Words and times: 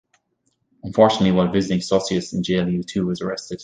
Unfortunately, 0.81 1.31
while 1.31 1.51
visiting 1.51 1.77
Sossius 1.77 2.33
in 2.33 2.41
jail, 2.41 2.65
he 2.65 2.81
too 2.81 3.05
was 3.05 3.21
arrested. 3.21 3.59